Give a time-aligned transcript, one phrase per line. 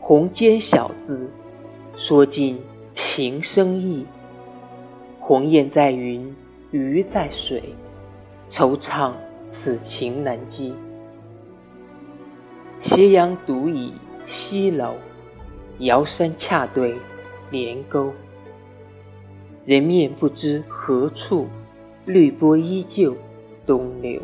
[0.00, 1.30] 红笺小字，
[1.96, 2.58] 说尽
[2.94, 4.06] 平生意。
[5.20, 6.34] 鸿雁在云，
[6.72, 7.62] 鱼在水，
[8.48, 9.12] 惆怅
[9.52, 10.74] 此情难寄。
[12.80, 13.92] 斜阳独倚
[14.26, 14.94] 西楼，
[15.78, 16.96] 遥山恰对
[17.50, 18.10] 连沟。
[19.66, 21.46] 人面不知何处，
[22.06, 23.14] 绿波依旧
[23.66, 24.20] 东流。